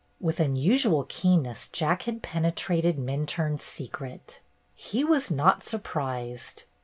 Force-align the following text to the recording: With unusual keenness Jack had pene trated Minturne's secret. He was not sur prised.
With 0.19 0.39
unusual 0.39 1.05
keenness 1.07 1.67
Jack 1.71 2.01
had 2.09 2.23
pene 2.23 2.51
trated 2.55 2.97
Minturne's 2.97 3.61
secret. 3.63 4.39
He 4.73 5.03
was 5.03 5.29
not 5.29 5.61
sur 5.63 5.77
prised. 5.77 6.63